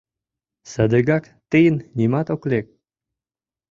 Садыгак 0.71 1.23
тыйын 1.51 1.77
нимат 1.97 2.27
ок 2.35 2.43
лек! 2.51 2.65